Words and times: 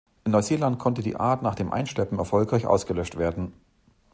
In 0.25 0.31
Neuseeland 0.31 0.79
konnte 0.79 1.03
die 1.03 1.15
Art 1.17 1.43
nach 1.43 1.53
dem 1.53 1.71
Einschleppen 1.71 2.17
erfolgreich 2.17 2.65
ausgelöscht 2.65 3.19
werden. 3.19 3.53